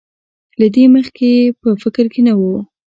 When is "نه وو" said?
2.27-2.55